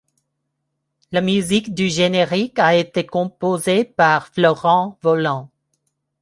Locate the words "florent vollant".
4.29-5.51